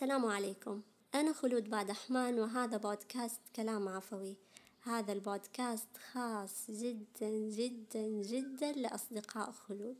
السلام 0.00 0.26
عليكم. 0.26 0.82
أنا 1.14 1.32
خلود 1.32 1.70
بعدحمان 1.70 2.38
وهذا 2.38 2.76
بودكاست 2.76 3.40
كلام 3.56 3.88
عفوي. 3.88 4.36
هذا 4.80 5.12
البودكاست 5.12 5.88
خاص 6.12 6.70
جدا 6.70 7.30
جدا 7.30 8.08
جدا 8.08 8.72
لأصدقاء 8.72 9.50
خلود. 9.50 9.96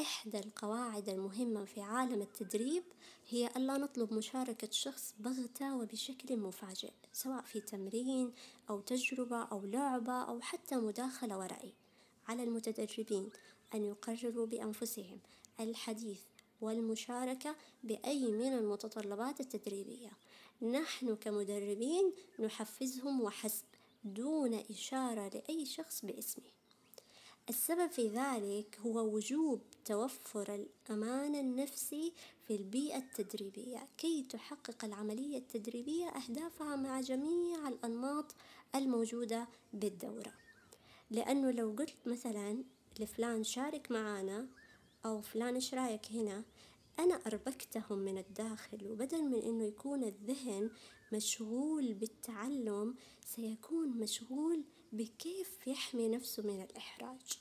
إحدى 0.00 0.38
القواعد 0.38 1.08
المهمة 1.08 1.64
في 1.64 1.80
عالم 1.80 2.22
التدريب 2.22 2.82
هي 3.28 3.46
ألا 3.56 3.76
نطلب 3.76 4.12
مشاركة 4.12 4.68
شخص 4.70 5.14
بغتة 5.18 5.76
وبشكل 5.76 6.36
مفاجئ 6.36 6.92
سواء 7.12 7.42
في 7.42 7.60
تمرين 7.60 8.32
أو 8.70 8.80
تجربة 8.80 9.42
أو 9.42 9.66
لعبة 9.66 10.22
أو 10.22 10.40
حتى 10.40 10.76
مداخلة 10.76 11.38
ورأي. 11.38 11.72
على 12.28 12.42
المتدربين 12.42 13.30
أن 13.74 13.84
يقرروا 13.84 14.46
بأنفسهم 14.46 15.18
الحديث 15.60 16.20
والمشاركة 16.64 17.56
بأي 17.84 18.32
من 18.32 18.52
المتطلبات 18.52 19.40
التدريبية. 19.40 20.10
نحن 20.62 21.16
كمدربين 21.16 22.12
نحفزهم 22.40 23.20
وحسب 23.20 23.64
دون 24.04 24.54
إشارة 24.54 25.28
لأي 25.28 25.66
شخص 25.66 26.04
باسمه. 26.04 26.44
السبب 27.48 27.90
في 27.90 28.08
ذلك 28.08 28.78
هو 28.86 29.00
وجوب 29.00 29.60
توفر 29.84 30.54
الأمان 30.54 31.34
النفسي 31.34 32.12
في 32.46 32.56
البيئة 32.56 32.98
التدريبية. 32.98 33.88
كي 33.98 34.22
تحقق 34.22 34.84
العملية 34.84 35.38
التدريبية 35.38 36.06
أهدافها 36.06 36.76
مع 36.76 37.00
جميع 37.00 37.68
الأنماط 37.68 38.34
الموجودة 38.74 39.48
بالدورة. 39.72 40.32
لأنه 41.10 41.50
لو 41.50 41.74
قلت 41.78 42.06
مثلا 42.06 42.64
لفلان 43.00 43.44
شارك 43.44 43.90
معانا 43.90 44.46
أو 45.04 45.20
فلان 45.20 45.54
إيش 45.54 45.74
رأيك 45.74 46.12
هنا؟ 46.12 46.44
أنا 46.98 47.14
أربكتهم 47.14 47.98
من 47.98 48.18
الداخل 48.18 48.86
وبدل 48.86 49.22
من 49.22 49.42
إنه 49.42 49.64
يكون 49.64 50.04
الذهن 50.04 50.70
مشغول 51.12 51.94
بالتعلم 51.94 52.94
سيكون 53.26 53.88
مشغول 53.88 54.64
بكيف 54.92 55.66
يحمي 55.66 56.08
نفسه 56.08 56.42
من 56.42 56.62
الإحراج. 56.62 57.38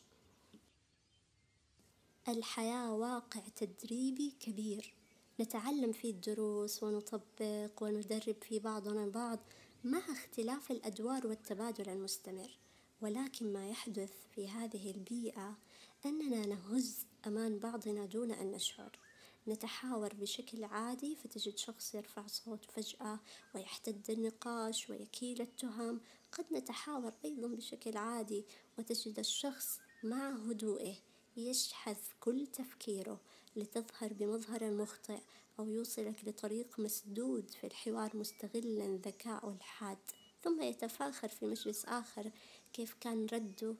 الحياة 2.28 2.94
واقع 2.94 3.42
تدريبي 3.56 4.34
كبير. 4.40 4.94
نتعلم 5.40 5.92
فيه 5.92 6.12
الدروس 6.12 6.84
ونطبق 6.84 7.84
وندرب 7.84 8.36
في 8.42 8.60
بعضنا 8.60 9.04
البعض 9.04 9.40
مع 9.84 10.00
اختلاف 10.12 10.72
الأدوار 10.72 11.28
والتبادل 11.28 11.90
المستمر. 11.90 12.58
ولكن 13.02 13.54
ما 13.54 13.70
يحدث 13.70 14.14
في 14.36 14.50
هذه 14.50 14.92
البيئة 14.92 15.58
أننا 16.06 16.46
نهز 16.46 17.06
أمان 17.28 17.60
بعضنا 17.60 18.06
دون 18.06 18.32
أن 18.32 18.52
نشعر. 18.52 19.03
نتحاور 19.48 20.14
بشكل 20.14 20.64
عادي 20.64 21.16
فتجد 21.16 21.58
شخص 21.58 21.96
يرفع 21.96 22.28
صوت 22.28 22.66
فجأة 22.66 23.20
ويحتد 23.56 24.10
النقاش 24.10 24.90
ويكيل 24.90 25.42
التهم. 25.42 26.02
قد 26.32 26.46
نتحاور 26.52 27.14
أيضا 27.26 27.48
بشكل 27.48 27.98
عادي 27.98 28.46
وتجد 28.78 29.20
الشخص 29.20 29.80
مع 30.04 30.30
هدوئه 30.30 30.96
يشحذ 31.38 31.98
كل 32.20 32.48
تفكيره 32.48 33.20
لتظهر 33.56 34.14
بمظهر 34.14 34.72
مخطئ 34.72 35.20
أو 35.60 35.70
يوصلك 35.70 36.28
لطريق 36.28 36.80
مسدود 36.80 37.50
في 37.50 37.68
الحوار 37.68 38.18
مستغلا 38.18 39.00
ذكاءه 39.06 39.52
الحاد. 39.52 39.98
ثم 40.44 40.62
يتفاخر 40.62 41.28
في 41.28 41.46
مجلس 41.46 41.86
آخر 41.86 42.32
كيف 42.74 42.94
كان 43.02 43.26
رده 43.26 43.76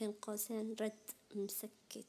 بين 0.00 0.12
قوسين 0.12 0.76
رد 0.80 1.10
مسكت. 1.34 2.06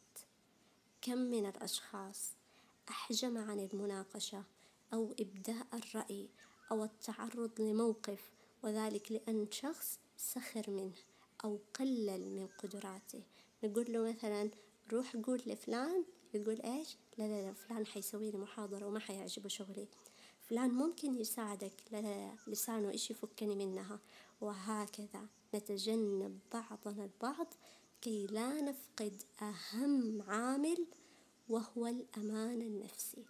كم 1.01 1.17
من 1.17 1.45
الأشخاص؟ 1.45 2.42
أحجم 2.89 3.37
عن 3.37 3.59
المناقشة 3.59 4.43
أو 4.93 5.15
إبداء 5.19 5.67
الرأي 5.73 6.29
أو 6.71 6.83
التعرض 6.83 7.61
لموقف 7.61 8.31
وذلك 8.63 9.11
لأن 9.11 9.47
شخص 9.51 9.99
سخر 10.17 10.69
منه 10.69 10.93
أو 11.45 11.59
قلل 11.73 12.29
من 12.35 12.47
قدراته. 12.47 13.23
نقول 13.63 13.93
له 13.93 14.09
مثلا 14.09 14.49
روح 14.91 15.15
قول 15.15 15.41
لفلان. 15.45 16.03
يقول 16.33 16.61
إيش؟ 16.61 16.97
لا 17.17 17.23
لا 17.23 17.41
لا 17.47 17.53
فلان 17.53 17.85
حيسوي 17.85 18.31
لي 18.31 18.37
محاضرة 18.37 18.85
وما 18.85 18.99
حيعجبه 18.99 19.49
شغلي. 19.49 19.87
فلان 20.41 20.71
ممكن 20.71 21.15
يساعدك. 21.15 21.73
لا 21.91 22.01
لا 22.01 22.07
لا 22.07 22.35
لسانه 22.47 22.89
إيش 22.89 23.11
يفكني 23.11 23.55
منها؟ 23.55 23.99
وهكذا. 24.41 25.27
نتجنب 25.55 26.39
بعضنا 26.53 27.03
البعض 27.03 27.53
كي 28.01 28.27
لا 28.27 28.61
نفقد 28.61 29.23
أهم 29.41 30.21
عامل 30.21 30.85
وهو 31.49 31.87
الأمان 31.87 32.61
النفسي. 32.61 33.25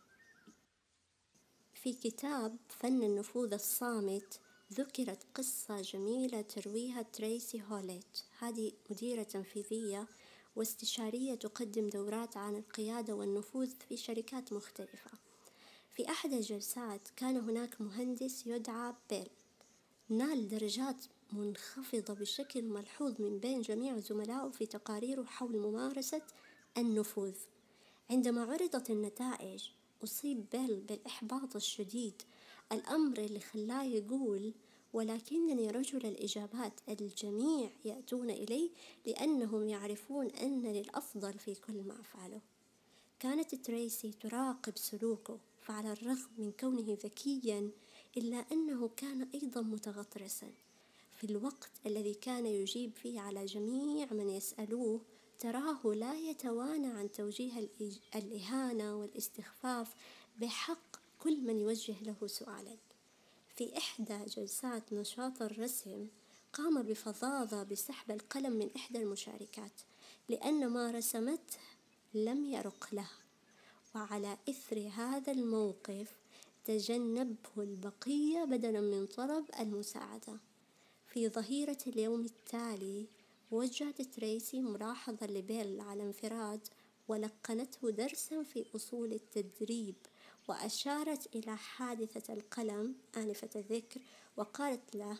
في 1.74 1.94
كتاب 1.94 2.57
فن 2.69 3.03
النفوذ 3.03 3.53
الصامت 3.53 4.40
ذكرت 4.74 5.24
قصة 5.35 5.81
جميلة 5.81 6.41
ترويها 6.41 7.02
تريسي 7.02 7.63
هوليت. 7.69 8.18
هذه 8.40 8.72
مديرة 8.90 9.23
تنفيذية 9.23 10.07
واستشارية 10.56 11.35
تقدم 11.35 11.90
دورات 11.90 12.38
عن 12.38 12.56
القيادة 12.56 13.16
والنفوذ 13.16 13.69
في 13.90 13.97
شركات 13.97 14.53
مختلفة. 14.53 15.12
في 15.91 16.09
أحد 16.09 16.34
الجلسات 16.34 17.07
كان 17.16 17.38
هناك 17.38 17.81
مهندس 17.81 18.47
يدعى 18.47 18.94
بيل. 19.09 19.29
نال 20.09 20.47
درجات 20.47 21.06
منخفضة 21.31 22.13
بشكل 22.13 22.63
ملحوظ 22.63 23.22
من 23.22 23.40
بين 23.40 23.62
جميع 23.62 24.00
زملائه 24.00 24.50
في 24.50 24.66
تقاريره 24.66 25.23
حول 25.23 25.57
ممارسة 25.57 26.22
النفوذ. 26.78 27.35
عندما 28.09 28.44
عرضت 28.44 28.90
النتائج 28.90 29.69
أصيب 30.03 30.46
بيل 30.52 30.80
بالإحباط 30.80 31.56
الشديد. 31.56 32.22
الأمر 32.72 33.18
اللي 33.18 33.40
خلاه 33.40 33.84
يقول 33.84 34.53
ولكنني 34.94 35.72
رجل 35.72 36.06
الإجابات 36.06 36.74
الجميع 36.90 37.69
يأتون 37.86 38.30
إلي 38.30 38.69
لأنهم 39.06 39.69
يعرفون 39.69 40.25
أنني 40.28 40.81
الأفضل 40.81 41.34
في 41.34 41.56
كل 41.56 41.84
ما 41.84 42.00
أفعله. 42.00 42.41
كانت 43.19 43.56
تريسي 43.56 44.12
تراقب 44.12 44.78
سلوكه 44.78 45.38
فعلى 45.62 45.91
الرغم 45.91 46.30
من 46.38 46.52
كونه 46.59 46.97
ذكيا 47.03 47.72
إلا 48.18 48.46
أنه 48.52 48.90
كان 48.97 49.28
أيضا 49.34 49.62
متغطرسا. 49.62 50.52
في 51.18 51.24
الوقت 51.24 51.72
الذي 51.85 52.14
كان 52.14 52.46
يجيب 52.46 52.91
فيه 52.96 53.20
على 53.20 53.46
جميع 53.46 54.08
من 54.12 54.30
يسألوه 54.30 55.02
تراه 55.43 55.79
لا 55.85 56.15
يتوانى 56.15 56.87
عن 56.87 57.11
توجيه 57.11 57.69
الإهانة 58.15 58.95
والاستخفاف 58.95 59.95
بحق 60.41 60.95
كل 61.19 61.41
من 61.41 61.59
يوجه 61.59 61.95
له 62.01 62.27
سؤالا. 62.27 62.77
في 63.55 63.77
إحدى 63.77 64.25
جلسات 64.25 64.93
نشاط 64.93 65.41
الرسم 65.41 66.07
قام 66.53 66.81
بفظاظة 66.81 67.63
بسحب 67.63 68.11
القلم 68.11 68.53
من 68.53 68.69
إحدى 68.75 68.97
المشاركات 68.97 69.71
لأن 70.29 70.67
ما 70.67 70.91
رسمته 70.91 71.59
لم 72.13 72.45
يرق 72.45 72.87
له. 72.93 73.09
وعلى 73.95 74.37
إثر 74.49 74.91
هذا 74.95 75.31
الموقف 75.31 76.11
تجنبه 76.65 77.49
البقية 77.57 78.43
بدلا 78.43 78.81
من 78.81 79.05
طلب 79.05 79.45
المساعدة. 79.59 80.37
في 81.07 81.29
ظهيرة 81.29 81.77
اليوم 81.87 82.25
التالي 82.25 83.07
وجهت 83.53 84.02
تريسي 84.02 84.62
ملاحظة 84.62 85.28
لبيل 85.28 85.81
على 85.81 86.03
انفراد 86.03 86.68
ولقنته 87.08 87.90
درسا 87.90 88.44
في 88.44 88.66
أصول 88.75 89.14
التدريب 89.14 89.96
وأشارت 90.47 91.36
إلى 91.36 91.58
حادثة 91.58 92.34
القلم 92.34 92.96
آنفة 93.18 93.50
الذكر 93.56 94.02
وقالت 94.38 94.96
له 94.96 95.18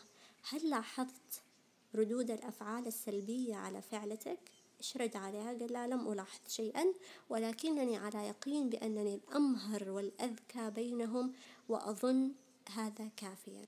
هل 0.50 0.70
لاحظت 0.70 1.42
ردود 1.94 2.30
الأفعال 2.30 2.86
السلبية 2.86 3.56
على 3.56 3.82
فعلتك؟ 3.82 4.38
اشرد 4.80 5.16
عليها 5.16 5.52
قال 5.52 5.90
لم 5.90 6.12
ألاحظ 6.12 6.40
شيئا 6.48 6.84
ولكنني 7.28 7.96
على 7.96 8.28
يقين 8.28 8.70
بأنني 8.70 9.14
الأمهر 9.14 9.90
والأذكى 9.90 10.70
بينهم 10.70 11.32
وأظن 11.68 12.32
هذا 12.68 13.10
كافيا 13.16 13.64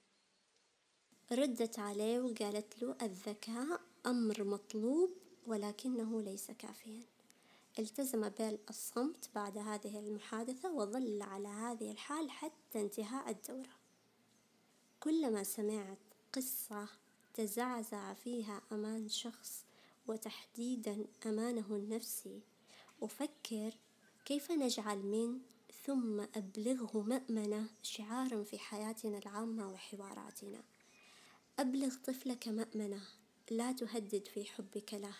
ردت 1.32 1.78
عليه 1.78 2.20
وقالت 2.20 2.82
له 2.82 2.96
الذكاء 3.02 3.80
أمر 4.06 4.44
مطلوب 4.44 5.10
ولكنه 5.46 6.22
ليس 6.22 6.50
كافيا. 6.50 7.02
التزم 7.78 8.28
بيل 8.28 8.58
الصمت 8.70 9.30
بعد 9.34 9.58
هذه 9.58 9.98
المحادثة 9.98 10.72
وظل 10.72 11.22
على 11.22 11.48
هذه 11.48 11.90
الحال 11.90 12.30
حتى 12.30 12.80
انتهاء 12.80 13.30
الدورة. 13.30 13.76
كلما 15.00 15.42
سمعت 15.42 15.98
قصة 16.32 16.88
تزعزع 17.34 18.14
فيها 18.14 18.62
أمان 18.72 19.08
شخص 19.08 19.64
وتحديدا 20.08 21.06
أمانه 21.26 21.66
النفسي 21.70 22.40
أفكر 23.02 23.74
كيف 24.24 24.52
نجعل 24.52 24.98
من 24.98 25.40
ثم 25.86 26.20
أبلغه 26.20 27.02
مأمنة 27.02 27.66
شعارا 27.82 28.42
في 28.42 28.58
حياتنا 28.58 29.18
العامة 29.18 29.72
وحواراتنا. 29.72 30.62
أبلغ 31.58 31.94
طفلك 32.06 32.48
مأمنة 32.48 33.00
لا 33.50 33.72
تهدد 33.72 34.28
في 34.34 34.44
حبك 34.44 34.94
له 34.94 35.16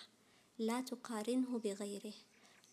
لا 0.59 0.81
تقارنه 0.81 1.59
بغيره 1.59 2.15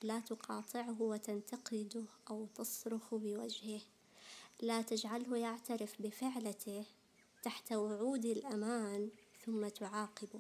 لا 0.04 0.20
تقاطعه 0.20 1.02
وتنتقده 1.02 2.06
أو 2.30 2.48
تصرخ 2.56 3.16
بوجهه 3.16 3.82
لا 4.62 4.82
تجعله 4.82 5.38
يعترف 5.38 6.02
بفعلته 6.02 6.86
تحت 7.44 7.74
وعود 7.74 8.26
الأمان 8.26 9.10
ثم 9.46 9.68
تعاقبه. 9.68 10.40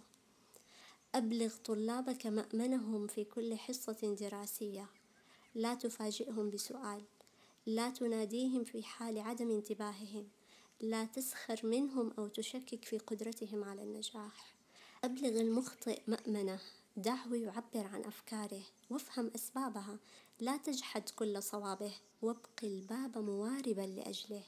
أبلغ 1.15 1.55
طلابك 1.65 2.27
مأمنهم 2.27 3.07
في 3.07 3.23
كل 3.23 3.55
حصة 3.55 4.15
دراسية. 4.19 4.89
لا 5.55 5.73
تفاجئهم 5.75 6.49
بسؤال. 6.49 7.03
لا 7.65 7.89
تناديهم 7.89 8.63
في 8.63 8.83
حال 8.83 9.19
عدم 9.19 9.51
انتباههم. 9.51 10.27
لا 10.81 11.05
تسخر 11.05 11.59
منهم 11.63 12.11
أو 12.17 12.27
تشكك 12.27 12.85
في 12.85 12.97
قدرتهم 12.97 13.63
على 13.63 13.83
النجاح. 13.83 14.52
أبلغ 15.03 15.41
المخطئ 15.41 16.01
مأمنة. 16.07 16.59
دعه 16.97 17.33
يعبر 17.33 17.87
عن 17.87 18.03
أفكاره. 18.03 18.61
وافهم 18.89 19.31
أسبابها. 19.35 19.97
لا 20.39 20.57
تجحد 20.57 21.09
كل 21.09 21.43
صوابه. 21.43 21.93
وابق 22.21 22.63
الباب 22.63 23.17
مواربا 23.17 23.81
لأجله. 23.81 24.43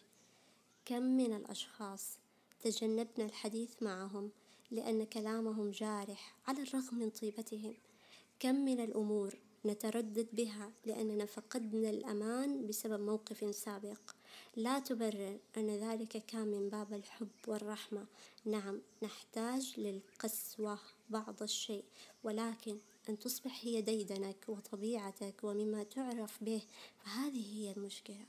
كم 0.86 1.04
من 1.04 1.34
الأشخاص 1.34 2.18
تجنبنا 2.64 3.26
الحديث 3.26 3.84
معهم 3.84 4.32
لأن 4.72 5.06
كلامهم 5.06 5.72
جارح 5.72 6.36
على 6.48 6.62
الرغم 6.62 6.98
من 7.00 7.10
طيبتهم. 7.10 7.74
كم 8.40 8.56
من 8.56 8.80
الأمور 8.80 9.36
نتردد 9.66 10.28
بها 10.34 10.72
لأننا 10.86 11.26
فقدنا 11.26 11.90
الأمان 11.90 12.68
بسبب 12.68 13.00
موقف 13.00 13.56
سابق. 13.56 14.12
لا 14.56 14.80
تبرر 14.80 15.40
أن 15.58 15.70
ذلك 15.70 16.26
كان 16.26 16.48
من 16.48 16.70
باب 16.70 16.94
الحب 16.94 17.28
والرحمة. 17.48 18.06
نعم 18.46 18.82
نحتاج 19.04 19.74
للقسوة 19.78 20.80
بعض 21.10 21.44
الشيء 21.44 21.84
ولكن 22.24 22.78
أن 23.10 23.20
تصبح 23.20 23.60
هي 23.66 23.82
ديدنك 23.82 24.46
وطبيعتك 24.48 25.44
ومما 25.44 25.84
تعرف 25.84 26.44
به 26.44 26.62
فهذه 26.98 27.58
هي 27.58 27.72
المشكلة. 27.72 28.26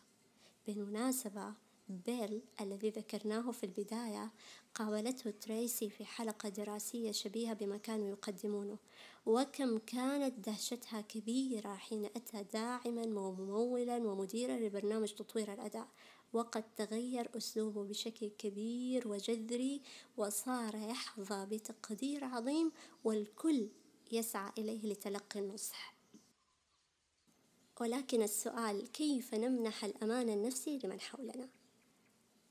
بالمناسبة 0.67 1.53
بيل 1.89 2.41
الذي 2.61 2.91
ذكرناه 2.91 3.51
في 3.51 3.65
البداية 3.65 4.31
قابلته 4.75 5.31
تريسي 5.31 5.91
في 5.91 6.05
حلقة 6.05 6.49
دراسية 6.49 7.13
شبيهة 7.13 7.55
بما 7.55 7.77
كانوا 7.77 8.09
يقدمونه 8.09 8.79
وكم 9.27 9.79
كانت 9.79 10.49
دهشتها 10.49 11.01
كبيرة 11.01 11.75
حين 11.75 12.05
أتى 12.05 12.43
داعما 12.53 13.21
وممولا 13.21 13.97
ومديرا 13.97 14.57
لبرنامج 14.57 15.13
تطوير 15.13 15.53
الأداء. 15.53 15.89
وقد 16.33 16.65
تغير 16.77 17.31
أسلوبه 17.37 17.85
بشكل 17.85 18.31
كبير 18.39 19.09
وجذري 19.09 19.83
وصار 20.17 20.75
يحظى 20.75 21.47
بتقدير 21.47 22.25
عظيم 22.25 22.73
والكل 23.05 23.69
يسعى 24.13 24.53
إليه 24.59 24.93
لتلقي 24.93 25.41
النصح. 25.41 25.95
ولكن 27.81 28.23
السؤال 28.23 28.93
كيف 28.93 29.35
نمنح 29.35 29.85
الأمان 29.85 30.29
النفسي 30.29 30.79
لمن 30.85 31.01
حولنا؟ 31.01 31.49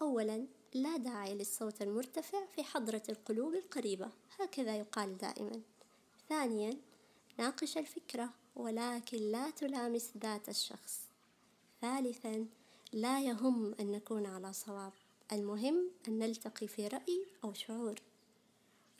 أولا 0.02 0.48
لا 0.74 0.98
داعي 0.98 1.36
للصوت 1.36 1.82
المرتفع 1.82 2.46
في 2.46 2.64
حضرة 2.64 3.04
القلوب 3.10 3.54
القريبة 3.54 4.10
هكذا 4.40 4.78
يقال 4.78 5.18
دائما. 5.18 5.62
ثانيا 6.30 6.78
ناقش 7.40 7.78
الفكرة 7.78 8.30
ولكن 8.56 9.18
لا 9.18 9.50
تلامس 9.50 10.12
ذات 10.18 10.50
الشخص. 10.50 11.02
ثالثا 11.82 12.48
لا 12.96 13.22
يهم 13.22 13.76
أن 13.80 13.92
نكون 13.92 14.26
على 14.26 14.54
صواب. 14.54 14.94
المهم 15.32 15.92
أن 16.08 16.20
نلتقي 16.20 16.68
في 16.68 16.88
رأي 16.88 17.26
أو 17.44 17.54
شعور. 17.54 17.96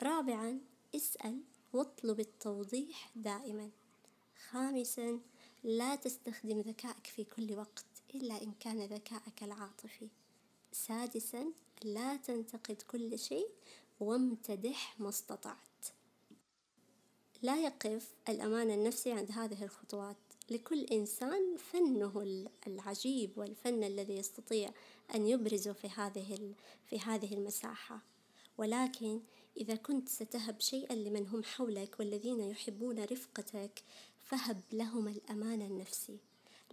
رابعا 0.02 0.60
اسأل 0.96 1.40
واطلب 1.72 2.20
التوضيح 2.20 3.10
دائما. 3.16 3.70
خامسا 4.50 5.20
لا 5.64 5.96
تستخدم 5.96 6.60
ذكائك 6.60 7.06
في 7.06 7.24
كل 7.24 7.54
وقت 7.58 7.86
إلا 8.14 8.42
إن 8.42 8.52
كان 8.60 8.82
ذكائك 8.82 9.42
العاطفي. 9.42 10.08
سادسا 10.72 11.52
لا 11.84 12.16
تنتقد 12.16 12.82
كل 12.90 13.18
شيء 13.18 13.48
وامتدح 14.00 15.00
ما 15.00 15.08
استطعت. 15.08 15.86
لا 17.42 17.56
يقف 17.60 18.14
الأمان 18.28 18.70
النفسي 18.70 19.12
عند 19.12 19.30
هذه 19.30 19.64
الخطوات. 19.64 20.16
لكل 20.50 20.84
إنسان 20.84 21.56
فنه 21.56 22.44
العجيب 22.66 23.38
والفن 23.38 23.84
الذي 23.84 24.16
يستطيع 24.16 24.70
أن 25.14 25.26
يبرزه 25.26 25.72
في 25.72 25.88
هذه 25.88 26.54
في 26.86 26.98
هذه 26.98 27.34
المساحة. 27.34 28.02
ولكن 28.58 29.20
إذا 29.56 29.74
كنت 29.74 30.08
ستهب 30.08 30.60
شيئا 30.60 30.94
لمن 30.94 31.26
هم 31.26 31.42
حولك 31.42 31.96
والذين 31.98 32.40
يحبون 32.40 33.04
رفقتك 33.04 33.82
فهب 34.18 34.60
لهم 34.72 35.08
الأمان 35.08 35.62
النفسي. 35.62 36.18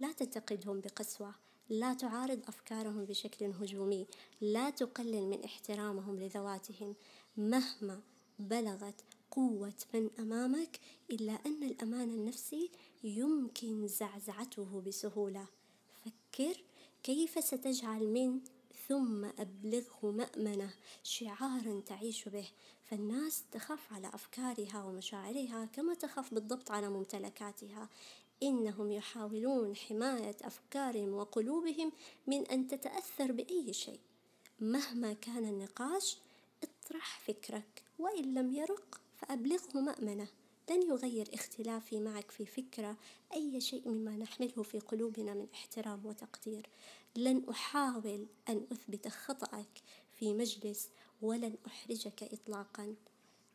لا 0.00 0.12
تنتقدهم 0.12 0.80
بقسوة 0.80 1.34
لا 1.68 1.94
تعارض 1.94 2.40
أفكارهم 2.48 3.04
بشكل 3.04 3.44
هجومي 3.44 4.06
لا 4.40 4.70
تقلل 4.70 5.22
من 5.22 5.44
احترامهم 5.44 6.20
لذواتهم 6.20 6.94
مهما 7.36 8.00
بلغت 8.38 8.94
قوة 9.36 9.74
من 9.94 10.10
أمامك 10.18 10.80
إلا 11.10 11.32
أن 11.46 11.62
الأمان 11.62 12.10
النفسي 12.10 12.70
يمكن 13.04 13.88
زعزعته 13.88 14.82
بسهولة. 14.86 15.46
فكر 16.04 16.56
كيف 17.02 17.44
ستجعل 17.44 18.06
من 18.06 18.40
ثم 18.88 19.24
أبلغه 19.24 20.10
مأمنة 20.10 20.70
شعارا 21.02 21.82
تعيش 21.86 22.28
به. 22.28 22.48
فالناس 22.84 23.44
تخاف 23.52 23.92
على 23.92 24.08
أفكارها 24.14 24.84
ومشاعرها 24.84 25.64
كما 25.64 25.94
تخاف 25.94 26.34
بالضبط 26.34 26.70
على 26.70 26.88
ممتلكاتها. 26.88 27.88
إنهم 28.42 28.90
يحاولون 28.90 29.76
حماية 29.76 30.36
أفكارهم 30.42 31.14
وقلوبهم 31.14 31.92
من 32.26 32.46
أن 32.46 32.68
تتأثر 32.68 33.32
بأي 33.32 33.72
شيء. 33.72 34.00
مهما 34.60 35.12
كان 35.12 35.44
النقاش 35.44 36.18
اطرح 36.62 37.20
فكرك 37.20 37.82
وإن 37.98 38.34
لم 38.34 38.54
يرق 38.54 39.03
فأبلغه 39.16 39.80
مأمنة. 39.80 40.28
لن 40.70 40.82
يغير 40.82 41.28
اختلافي 41.34 42.00
معك 42.00 42.30
في 42.30 42.46
فكرة 42.46 42.96
أي 43.34 43.60
شيء 43.60 43.88
مما 43.88 44.16
نحمله 44.16 44.62
في 44.62 44.78
قلوبنا 44.78 45.34
من 45.34 45.46
احترام 45.54 46.06
وتقدير. 46.06 46.68
لن 47.16 47.48
أحاول 47.50 48.26
أن 48.48 48.66
أثبت 48.72 49.08
خطأك 49.08 49.82
في 50.18 50.34
مجلس 50.34 50.90
ولن 51.22 51.56
أحرجك 51.66 52.22
إطلاقا. 52.22 52.94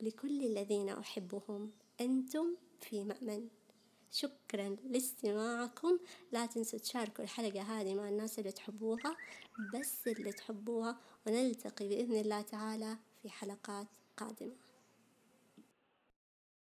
لكل 0.02 0.46
الذين 0.46 0.90
أحبهم 0.90 1.72
أنتم 2.02 2.56
في 2.80 3.04
مأمن. 3.04 3.48
شكرا 4.12 4.78
لاستماعكم. 4.84 6.00
لا 6.32 6.46
تنسوا 6.46 6.80
تشاركوا 6.80 7.24
الحلقة 7.24 7.62
هذه 7.62 7.96
مع 7.96 8.10
الناس 8.10 8.40
اللي 8.40 8.52
تحبوها 8.52 9.18
بس 9.74 10.08
اللي 10.08 10.32
تحبوها 10.32 11.00
ونلتقي 11.28 11.88
بإذن 11.88 12.16
الله 12.16 12.42
تعالى 12.42 12.98
في 13.22 13.30
حلقات 13.30 13.88
قادمة. 14.18 14.56